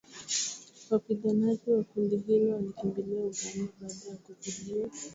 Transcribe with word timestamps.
Wapiganaji 0.89 1.71
wa 1.71 1.83
kundi 1.83 2.17
hilo 2.17 2.53
walikimbilia 2.53 3.19
Uganda 3.21 3.71
baada 3.81 4.09
ya 4.11 4.15
kuzidiwa 4.17 4.87
na 4.87 4.93